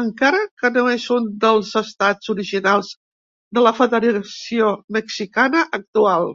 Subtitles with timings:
[0.00, 2.94] Encara que no és un dels estats originals
[3.60, 6.34] de la federació mexicana actual.